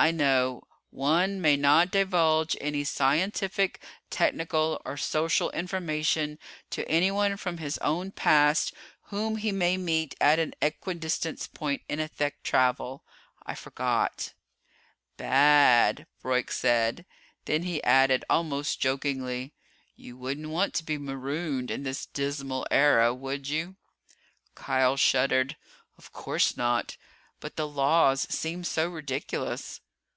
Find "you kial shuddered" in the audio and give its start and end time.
23.48-25.56